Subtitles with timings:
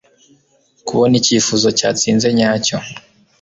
[0.87, 2.77] kubona icyifuzo cyatsinze nyacyo